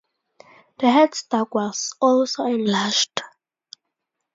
[0.79, 3.21] The headstock was also enlarged.